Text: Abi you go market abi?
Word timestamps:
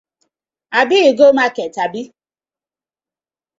Abi 0.79 0.97
you 1.05 1.11
go 1.19 1.27
market 1.39 1.73
abi? 1.85 2.01